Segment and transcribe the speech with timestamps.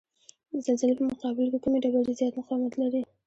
[0.51, 3.01] د زلزلې په مقابل کې کومې ډبرې زیات مقاومت لري؟